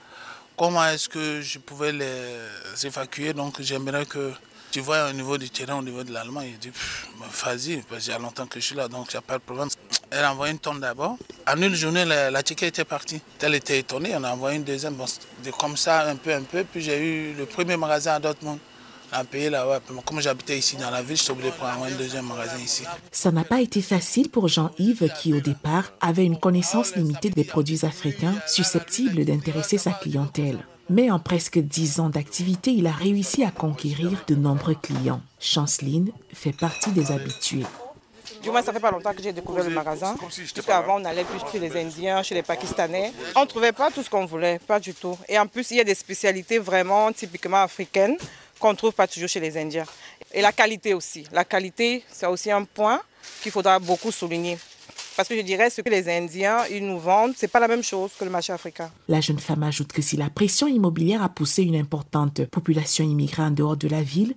comment 0.57 0.85
est-ce 0.87 1.09
que 1.09 1.41
je 1.43 1.59
pouvais 1.59 1.93
les 1.93 2.87
évacuer 2.87 3.35
donc 3.35 3.61
j'aimerais 3.61 4.07
que 4.07 4.33
tu 4.71 4.81
vois, 4.81 5.09
au 5.11 5.13
niveau 5.13 5.37
du 5.37 5.51
terrain, 5.51 5.79
au 5.79 5.83
niveau 5.83 6.05
de 6.05 6.13
l'allemand, 6.13 6.43
il 6.43 6.59
dit, 6.59 6.71
vas-y, 7.45 7.83
parce 7.83 8.05
qu'il 8.05 8.13
y 8.13 8.17
a 8.17 8.19
longtemps 8.19 8.47
que 8.47 8.61
je 8.61 8.65
suis 8.67 8.77
là, 8.77 8.89
donc 8.89 9.09
il 9.13 9.17
n'y 9.17 9.19
a 9.19 9.23
pas 9.23 9.39
de 9.39 9.43
problème. 9.43 9.69
Elle 10.11 10.25
a 10.25 10.33
envoyé 10.33 10.53
une 10.53 10.59
tonne 10.59 10.81
d'abord. 10.81 11.17
En 11.47 11.61
une 11.61 11.75
journée, 11.75 12.05
la, 12.05 12.31
la 12.31 12.41
était 12.41 12.85
partie. 12.85 13.21
Elle 13.41 13.55
était 13.55 13.79
étonnée, 13.79 14.13
on 14.17 14.25
a 14.25 14.33
envoyé 14.33 14.57
une 14.57 14.65
deuxième. 14.65 14.95
Bon, 14.95 15.07
comme 15.59 15.77
ça, 15.77 16.09
un 16.09 16.17
peu, 16.17 16.33
un 16.33 16.43
peu. 16.43 16.65
Puis 16.65 16.83
j'ai 16.83 16.99
eu 16.99 17.35
le 17.35 17.47
premier 17.47 17.77
magasin 17.77 18.15
à 18.15 18.21
Dortmund. 18.21 18.59
Un 19.13 19.25
pays 19.25 19.51
là, 19.51 19.81
comme 20.05 20.21
j'habitais 20.21 20.57
ici 20.57 20.77
dans 20.77 20.91
la 20.91 21.03
ville, 21.03 21.17
je 21.17 21.23
suis 21.23 21.33
obligé 21.33 21.51
de 21.51 21.57
prendre 21.57 21.83
un 21.83 21.91
deuxième 21.91 22.27
magasin 22.27 22.59
ici. 22.59 22.85
Ça 23.11 23.33
n'a 23.33 23.43
pas 23.43 23.61
été 23.61 23.83
facile 23.83 24.31
pour 24.31 24.47
Jean-Yves 24.47 25.13
qui, 25.21 25.35
au 25.35 25.41
départ, 25.41 25.93
avait 26.01 26.25
une 26.25 26.39
connaissance 26.39 26.95
limitée 26.95 27.31
des 27.31 27.43
produits 27.43 27.85
africains 27.85 28.37
susceptibles 28.47 29.25
d'intéresser 29.25 29.79
sa 29.79 29.91
clientèle. 29.91 30.65
Mais 30.93 31.09
en 31.09 31.21
presque 31.21 31.61
dix 31.61 32.01
ans 32.01 32.11
d'activité, 32.11 32.73
il 32.73 32.89
a 32.89 32.91
réussi 32.91 33.45
à 33.45 33.53
conquérir 33.53 34.11
de 34.27 34.35
nombreux 34.35 34.75
clients. 34.75 35.21
Chanceline 35.39 36.11
fait 36.35 36.51
partie 36.51 36.91
des 36.91 37.13
habitués. 37.13 37.65
Du 38.43 38.51
moins, 38.51 38.61
ça 38.61 38.73
fait 38.73 38.81
pas 38.81 38.91
longtemps 38.91 39.13
que 39.13 39.23
j'ai 39.23 39.33
découvert 39.33 39.63
le 39.63 39.71
magasin. 39.71 40.17
Avant, 40.67 41.01
on 41.01 41.05
allait 41.05 41.23
plus 41.23 41.39
chez 41.53 41.61
les 41.61 41.81
Indiens, 41.81 42.25
chez 42.25 42.35
les 42.35 42.43
Pakistanais. 42.43 43.13
On 43.37 43.43
ne 43.43 43.47
trouvait 43.47 43.71
pas 43.71 43.93
tout 43.93 44.03
ce 44.03 44.11
qu'on 44.11 44.27
voulait, 44.27 44.59
pas 44.59 44.81
du 44.81 44.93
tout. 44.93 45.17
Et 45.29 45.39
en 45.39 45.47
plus, 45.47 45.71
il 45.71 45.77
y 45.77 45.81
a 45.81 45.85
des 45.85 45.95
spécialités 45.95 46.59
vraiment 46.59 47.13
typiquement 47.13 47.63
africaines 47.63 48.17
qu'on 48.59 48.73
ne 48.73 48.77
trouve 48.77 48.93
pas 48.93 49.07
toujours 49.07 49.29
chez 49.29 49.39
les 49.39 49.57
Indiens. 49.57 49.87
Et 50.35 50.43
la 50.43 50.51
qualité 50.51 50.93
aussi. 50.93 51.25
La 51.31 51.45
qualité, 51.45 52.03
c'est 52.11 52.27
aussi 52.27 52.51
un 52.51 52.65
point 52.65 53.01
qu'il 53.43 53.53
faudra 53.53 53.79
beaucoup 53.79 54.11
souligner. 54.11 54.59
Parce 55.21 55.29
que 55.29 55.37
je 55.37 55.43
dirais, 55.43 55.69
ce 55.69 55.83
que 55.83 55.91
les 55.91 56.09
Indiens, 56.09 56.65
ils 56.71 56.87
nous 56.87 56.99
vendent, 56.99 57.35
c'est 57.37 57.47
pas 57.47 57.61
la 57.61 57.69
même 57.69 57.83
chose 57.83 58.11
que 58.19 58.25
le 58.25 58.31
marché 58.31 58.55
africain. 58.55 58.91
La 59.07 59.21
jeune 59.21 59.39
femme 59.39 59.63
ajoute 59.63 59.93
que 59.93 60.01
si 60.01 60.17
la 60.17 60.31
pression 60.31 60.67
immobilière 60.67 61.23
a 61.23 61.29
poussé 61.29 61.63
une 61.63 61.77
importante 61.77 62.47
population 62.47 63.05
immigrée 63.05 63.43
en 63.43 63.51
dehors 63.51 63.77
de 63.77 63.87
la 63.87 64.03
ville, 64.03 64.35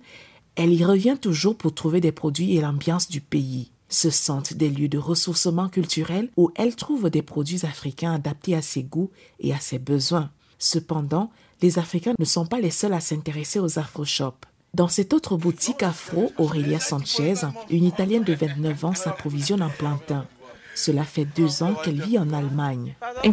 elle 0.58 0.74
y 0.74 0.84
revient 0.84 1.16
toujours 1.22 1.56
pour 1.56 1.74
trouver 1.74 2.02
des 2.02 2.12
produits 2.12 2.58
et 2.58 2.60
l'ambiance 2.60 3.08
du 3.08 3.22
pays. 3.22 3.72
Ce 3.88 4.10
sont 4.10 4.44
des 4.56 4.70
lieux 4.70 4.90
de 4.90 4.98
ressourcement 4.98 5.70
culturel 5.70 6.28
où 6.36 6.52
elle 6.58 6.75
trouve 6.75 7.10
des 7.10 7.22
produits 7.22 7.66
africains 7.66 8.16
adaptés 8.16 8.54
à 8.54 8.62
ses 8.62 8.84
goûts 8.84 9.12
et 9.40 9.54
à 9.54 9.62
ses 9.62 9.80
besoins. 9.80 10.32
Cependant, 10.60 11.32
les 11.62 11.80
Africains 11.80 12.16
ne 12.20 12.25
sont 12.25 12.46
pas 12.46 12.60
les 12.60 12.72
seuls 12.72 12.92
à 12.92 13.00
s'intéresser 13.00 13.60
aux 13.60 13.80
afro-shops. 13.80 14.48
Dans 14.74 14.90
cette 14.90 15.13
autre 15.13 15.38
boutique 15.38 15.82
afro, 15.82 16.34
Aurelia 16.38 16.82
Sanchez, 16.82 17.36
une 17.70 17.86
Italienne 17.86 18.25
de 18.25 18.34
29 18.34 18.84
ans 18.84 18.96
s'approvisionne 18.96 19.62
en 19.62 19.70
plantain. 19.70 20.28
Cela 20.75 21.03
fait 21.03 21.25
deux 21.36 21.62
ans 21.63 21.75
qu'elle 21.84 22.01
vit 22.01 22.18
en 22.18 22.34
Allemagne. 22.34 22.96
E. 23.24 23.32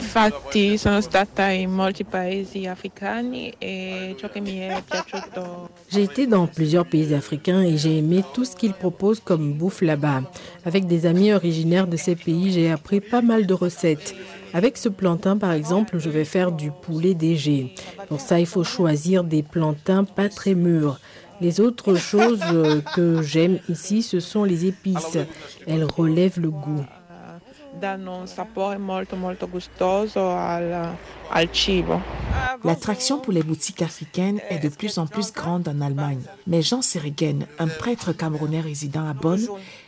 J'ai 5.90 6.02
été 6.02 6.26
dans 6.26 6.46
plusieurs 6.46 6.86
pays 6.86 7.14
africains 7.14 7.62
et 7.62 7.78
j'ai 7.78 7.98
aimé 7.98 8.22
tout 8.34 8.44
ce 8.44 8.56
qu'ils 8.56 8.74
proposent 8.74 9.20
comme 9.20 9.54
bouffe 9.54 9.80
là-bas. 9.80 10.22
Avec 10.64 10.86
des 10.86 11.06
amis 11.06 11.32
originaires 11.32 11.86
de 11.86 11.96
ces 11.96 12.16
pays, 12.16 12.52
j'ai 12.52 12.70
appris 12.70 13.00
pas 13.00 13.22
mal 13.22 13.46
de 13.46 13.54
recettes. 13.54 14.14
Avec 14.52 14.76
ce 14.76 14.88
plantain, 14.88 15.36
par 15.36 15.52
exemple, 15.52 15.98
je 15.98 16.10
vais 16.10 16.24
faire 16.24 16.52
du 16.52 16.70
poulet 16.70 17.14
DG. 17.14 17.72
Pour 18.08 18.20
ça, 18.20 18.40
il 18.40 18.46
faut 18.46 18.64
choisir 18.64 19.24
des 19.24 19.42
plantains 19.42 20.04
pas 20.04 20.28
très 20.28 20.54
mûrs. 20.54 20.98
Les 21.40 21.60
autres 21.60 21.94
choses 21.94 22.40
que 22.94 23.22
j'aime 23.22 23.60
ici, 23.68 24.02
ce 24.02 24.20
sont 24.20 24.44
les 24.44 24.66
épices. 24.66 25.16
Elles 25.66 25.84
relèvent 25.84 26.40
le 26.40 26.50
goût. 26.50 26.84
L'attraction 32.64 33.18
pour 33.18 33.32
les 33.32 33.42
boutiques 33.42 33.82
africaines 33.82 34.40
est 34.50 34.58
de 34.58 34.68
plus 34.68 34.98
en 34.98 35.06
plus 35.06 35.32
grande 35.32 35.68
en 35.68 35.80
Allemagne. 35.80 36.20
Mais 36.46 36.62
Jean 36.62 36.82
Seregen, 36.82 37.46
un 37.58 37.68
prêtre 37.68 38.12
camerounais 38.12 38.60
résident 38.60 39.08
à 39.08 39.14
Bonn, 39.14 39.40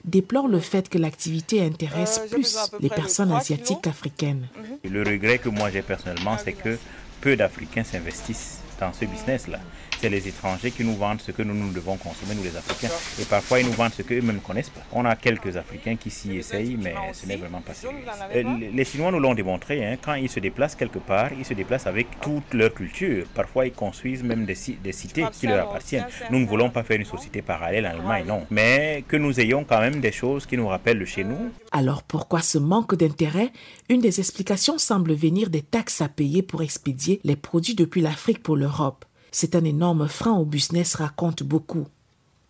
déplore 0.04 0.48
le 0.48 0.60
fait 0.60 0.88
que 0.88 0.98
l'activité 0.98 1.64
intéresse 1.64 2.20
euh, 2.24 2.28
plus 2.28 2.56
les 2.80 2.88
personnes 2.88 3.32
asiatiques 3.32 3.82
qu'africaines. 3.82 4.46
Le 4.84 5.02
regret 5.02 5.38
que 5.38 5.48
moi 5.48 5.70
j'ai 5.70 5.82
personnellement, 5.82 6.36
c'est 6.42 6.52
que 6.52 6.78
peu 7.20 7.36
d'Africains 7.36 7.84
s'investissent 7.84 8.60
dans 8.80 8.92
ce 8.92 9.04
business-là 9.04 9.58
c'est 10.02 10.08
les 10.08 10.26
étrangers 10.26 10.72
qui 10.72 10.82
nous 10.82 10.96
vendent 10.96 11.20
ce 11.20 11.30
que 11.30 11.44
nous, 11.44 11.54
nous 11.54 11.70
devons 11.70 11.96
consommer, 11.96 12.34
nous 12.34 12.42
les 12.42 12.56
Africains. 12.56 12.92
Et 13.20 13.24
parfois, 13.24 13.60
ils 13.60 13.66
nous 13.66 13.72
vendent 13.72 13.92
ce 13.92 14.02
qu'eux-mêmes 14.02 14.36
ne 14.36 14.40
connaissent 14.40 14.70
pas. 14.70 14.80
On 14.92 15.04
a 15.04 15.14
quelques 15.14 15.56
Africains 15.56 15.94
qui 15.94 16.10
s'y 16.10 16.38
essayent, 16.38 16.76
mais 16.76 16.94
ce 17.12 17.24
n'est 17.24 17.36
vraiment 17.36 17.60
pas 17.60 17.72
sérieux. 17.72 17.98
Euh, 18.34 18.42
les 18.72 18.84
Chinois 18.84 19.12
nous 19.12 19.20
l'ont 19.20 19.34
démontré, 19.34 19.86
hein. 19.86 19.96
quand 20.04 20.14
ils 20.14 20.28
se 20.28 20.40
déplacent 20.40 20.74
quelque 20.74 20.98
part, 20.98 21.30
ils 21.38 21.44
se 21.44 21.54
déplacent 21.54 21.86
avec 21.86 22.08
toute 22.20 22.52
leur 22.52 22.74
culture. 22.74 23.26
Parfois, 23.32 23.66
ils 23.66 23.72
construisent 23.72 24.24
même 24.24 24.44
des, 24.44 24.56
des 24.82 24.92
cités 24.92 25.24
qui 25.32 25.46
leur 25.46 25.68
appartiennent. 25.68 26.06
Nous 26.30 26.40
ne 26.40 26.46
voulons 26.46 26.70
pas 26.70 26.82
faire 26.82 26.98
une 26.98 27.06
société 27.06 27.40
parallèle 27.40 27.86
en 27.86 27.90
Allemagne, 27.90 28.24
non. 28.26 28.44
Mais 28.50 29.04
que 29.06 29.16
nous 29.16 29.38
ayons 29.38 29.62
quand 29.62 29.80
même 29.80 30.00
des 30.00 30.10
choses 30.10 30.46
qui 30.46 30.56
nous 30.56 30.66
rappellent 30.66 30.98
le 30.98 31.06
chez 31.06 31.22
nous. 31.22 31.52
Alors 31.70 32.02
pourquoi 32.02 32.40
ce 32.40 32.58
manque 32.58 32.96
d'intérêt? 32.96 33.52
Une 33.88 34.00
des 34.00 34.18
explications 34.18 34.78
semble 34.78 35.14
venir 35.14 35.48
des 35.48 35.62
taxes 35.62 36.00
à 36.00 36.08
payer 36.08 36.42
pour 36.42 36.62
expédier 36.62 37.20
les 37.22 37.36
produits 37.36 37.76
depuis 37.76 38.00
l'Afrique 38.00 38.42
pour 38.42 38.56
l'Europe. 38.56 39.04
C'est 39.34 39.56
un 39.56 39.64
énorme 39.64 40.08
frein 40.08 40.34
au 40.34 40.44
business, 40.44 40.94
raconte 40.94 41.42
beaucoup. 41.42 41.86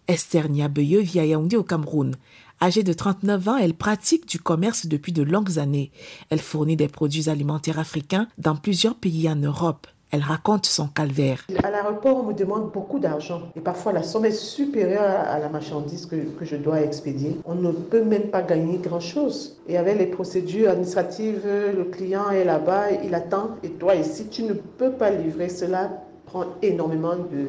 Esther 0.09 0.49
Niabeye 0.49 1.01
vit 1.01 1.21
à 1.21 1.25
Yaoundé 1.25 1.57
au 1.57 1.63
Cameroun. 1.63 2.17
Âgée 2.61 2.83
de 2.83 2.93
39 2.93 3.49
ans, 3.49 3.57
elle 3.57 3.75
pratique 3.75 4.27
du 4.27 4.41
commerce 4.41 4.87
depuis 4.87 5.13
de 5.13 5.23
longues 5.23 5.61
années. 5.61 5.93
Elle 6.29 6.41
fournit 6.41 6.75
des 6.75 6.89
produits 6.89 7.29
alimentaires 7.29 7.79
africains 7.79 8.27
dans 8.37 8.57
plusieurs 8.57 8.97
pays 8.97 9.31
en 9.31 9.37
Europe. 9.37 9.87
Elle 10.11 10.23
raconte 10.23 10.67
son 10.67 10.89
calvaire. 10.89 11.47
À 11.63 11.71
l'aéroport, 11.71 12.19
on 12.19 12.25
me 12.25 12.35
demande 12.35 12.71
beaucoup 12.73 12.99
d'argent 12.99 13.43
et 13.57 13.61
parfois 13.61 13.93
la 13.93 14.03
somme 14.03 14.27
est 14.27 14.33
supérieure 14.33 15.21
à 15.27 15.39
la 15.39 15.49
marchandise 15.49 16.05
que, 16.05 16.17
que, 16.17 16.45
je 16.45 16.57
dois 16.57 16.83
expédier. 16.83 17.39
On 17.47 17.55
ne 17.55 17.71
peut 17.71 18.05
même 18.05 18.29
pas 18.29 18.43
gagner 18.43 18.77
grand-chose. 18.77 19.57
Et 19.69 19.79
avec 19.79 19.99
les 19.99 20.07
procédures 20.07 20.71
administratives, 20.71 21.47
le 21.47 21.85
client 21.85 22.29
est 22.31 22.45
là-bas, 22.45 22.91
il 23.05 23.15
attend 23.15 23.53
et 23.63 23.71
toi 23.71 23.95
ici, 23.95 24.27
tu 24.29 24.43
ne 24.43 24.53
peux 24.53 24.91
pas 24.91 25.11
livrer 25.11 25.49
cela 25.49 26.02
prend 26.27 26.47
énormément 26.63 27.17
de, 27.17 27.49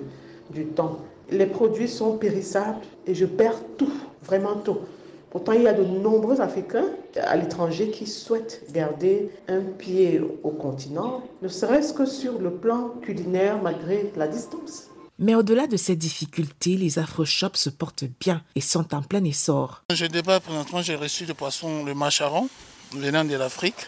du 0.54 0.66
temps. 0.66 1.00
Les 1.30 1.46
produits 1.46 1.88
sont 1.88 2.18
périssables 2.18 2.82
et 3.08 3.16
je 3.16 3.26
perds 3.26 3.62
tout, 3.78 3.94
vraiment 4.24 4.56
tout. 4.56 4.80
Pourtant, 5.32 5.54
il 5.54 5.64
y 5.64 5.68
a 5.68 5.74
de 5.74 5.84
nombreux 5.84 6.42
Africains 6.42 6.86
à 7.20 7.36
l'étranger 7.36 7.90
qui 7.90 8.06
souhaitent 8.06 8.62
garder 8.72 9.32
un 9.48 9.62
pied 9.62 10.22
au 10.44 10.52
continent, 10.52 11.24
ne 11.42 11.48
serait-ce 11.48 11.92
que 11.94 12.06
sur 12.06 12.38
le 12.40 12.52
plan 12.52 12.90
culinaire 13.02 13.60
malgré 13.62 14.12
la 14.16 14.28
distance. 14.28 14.90
Mais 15.18 15.34
au-delà 15.34 15.66
de 15.68 15.78
ces 15.78 15.96
difficultés, 15.96 16.76
les 16.76 17.00
afro-shops 17.00 17.58
se 17.58 17.70
portent 17.70 18.06
bien 18.20 18.42
et 18.56 18.62
sont 18.62 18.94
en 18.94 19.02
plein 19.02 19.24
essor. 19.24 19.84
Je 19.92 20.06
débat 20.06 20.40
présentement, 20.40 20.82
j'ai 20.82 20.96
reçu 20.96 21.26
le 21.26 21.34
poisson, 21.34 21.84
le 21.84 21.96
macharon, 21.96 22.48
venant 22.92 23.24
de 23.26 23.36
l'Afrique, 23.36 23.88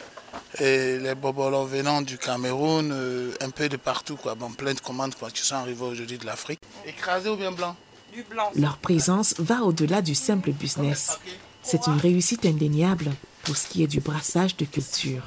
et 0.59 0.97
les 0.99 1.15
bobolos 1.15 1.65
venant 1.65 2.01
du 2.01 2.17
Cameroun, 2.17 2.91
euh, 2.91 3.31
un 3.41 3.49
peu 3.49 3.69
de 3.69 3.77
partout, 3.77 4.15
quoi. 4.15 4.35
Bon, 4.35 4.49
plein 4.51 4.73
de 4.73 4.79
commandes 4.79 5.15
quoi, 5.15 5.29
qui 5.29 5.45
sont 5.45 5.55
arrivées 5.55 5.83
aujourd'hui 5.83 6.17
de 6.17 6.25
l'Afrique. 6.25 6.59
Écrasé 6.85 7.29
ou 7.29 7.35
bien 7.35 7.51
blanc? 7.51 7.75
Du 8.13 8.23
blanc. 8.23 8.51
Leur 8.55 8.77
présence 8.77 9.35
va 9.39 9.63
au-delà 9.63 10.01
du 10.01 10.15
simple 10.15 10.51
business. 10.51 11.19
C'est 11.61 11.87
une 11.87 11.97
réussite 11.97 12.45
indéniable 12.45 13.11
pour 13.43 13.57
ce 13.57 13.67
qui 13.67 13.83
est 13.83 13.87
du 13.87 13.99
brassage 13.99 14.55
de 14.55 14.65
culture. 14.65 15.23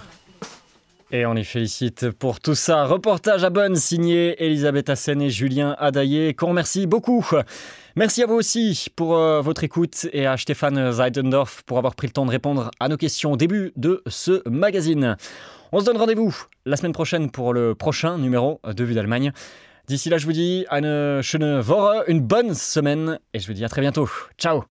Et 1.11 1.25
on 1.25 1.35
y 1.35 1.45
félicite 1.45 2.11
pour 2.11 2.39
tout 2.39 2.55
ça. 2.55 2.85
Reportage 2.85 3.43
à 3.43 3.49
Bonne 3.49 3.77
signé 3.77 4.43
Elisabeth 4.45 4.91
Hassen 4.91 5.23
et 5.23 5.31
Julien 5.31 5.75
Adaillé, 5.79 6.35
qu'on 6.35 6.49
remercie 6.49 6.87
beaucoup. 6.87 7.27
Merci 7.99 8.23
à 8.23 8.27
vous 8.27 8.37
aussi 8.37 8.87
pour 8.95 9.17
euh, 9.17 9.41
votre 9.41 9.65
écoute 9.65 10.07
et 10.13 10.25
à 10.25 10.37
Stéphane 10.37 10.93
Zeidendorf 10.93 11.65
pour 11.65 11.79
avoir 11.79 11.97
pris 11.97 12.07
le 12.07 12.13
temps 12.13 12.25
de 12.25 12.31
répondre 12.31 12.71
à 12.79 12.89
nos 12.89 12.97
questions 12.97 13.33
au 13.33 13.37
début 13.37 13.73
de 13.75 14.05
ce 14.07 14.49
magazine. 14.49 15.17
On 15.73 15.81
se 15.81 15.85
donne 15.85 15.97
rendez-vous 15.97 16.33
la 16.65 16.77
semaine 16.77 16.93
prochaine 16.93 17.29
pour 17.29 17.53
le 17.53 17.75
prochain 17.75 18.17
numéro 18.17 18.61
de 18.65 18.85
Vue 18.85 18.95
d'Allemagne. 18.95 19.33
D'ici 19.89 20.11
là, 20.11 20.19
je 20.19 20.27
vous 20.27 20.33
dis 20.33 20.65
une 20.71 21.23
schöne 21.23 21.61
Woche, 21.61 22.05
une 22.07 22.21
bonne 22.21 22.55
semaine 22.55 23.19
et 23.35 23.41
je 23.41 23.49
vous 23.49 23.53
dis 23.53 23.65
à 23.65 23.69
très 23.69 23.81
bientôt. 23.81 24.09
Ciao 24.39 24.63